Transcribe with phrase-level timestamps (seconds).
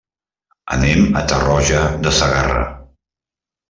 [0.77, 2.69] Anem a Tarroja de Segarra.